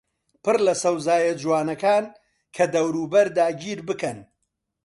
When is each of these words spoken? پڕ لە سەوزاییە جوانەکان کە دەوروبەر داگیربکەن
پڕ 0.43 0.55
لە 0.67 0.73
سەوزاییە 0.81 1.33
جوانەکان 1.41 2.05
کە 2.55 2.63
دەوروبەر 2.73 3.27
داگیربکەن 3.37 4.19